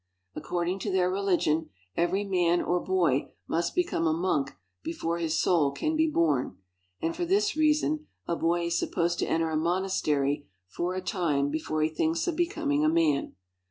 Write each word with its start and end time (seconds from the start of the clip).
According 0.35 0.79
to 0.79 0.91
their 0.91 1.11
religion, 1.11 1.69
every 1.95 2.23
man 2.23 2.59
or 2.59 2.79
boy 2.79 3.33
must 3.47 3.75
become 3.75 4.07
a 4.07 4.13
monk 4.13 4.55
before 4.81 5.19
his 5.19 5.37
soul 5.37 5.69
can 5.71 5.95
be 5.95 6.09
born, 6.09 6.57
and 6.99 7.15
for 7.15 7.23
this 7.23 7.55
reason 7.55 8.07
a 8.25 8.35
boy 8.35 8.65
is 8.65 8.79
supposed 8.79 9.19
to 9.19 9.27
enter 9.29 9.51
a 9.51 9.55
monastery 9.55 10.47
for 10.67 10.95
a 10.95 11.01
time 11.01 11.51
be 11.51 11.59
fore 11.59 11.83
he 11.83 11.89
thinks 11.89 12.25
of 12.27 12.35
becoming 12.35 12.83
a 12.83 12.89
man. 12.89 13.35